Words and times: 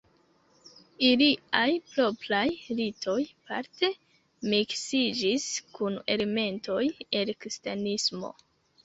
Iliaj 1.07 1.65
propraj 1.89 2.45
ritoj 2.79 3.17
parte 3.49 3.89
miksiĝis 4.55 5.45
kun 5.77 5.99
elementoj 6.15 6.79
el 7.21 7.31
kristanismo. 7.45 8.33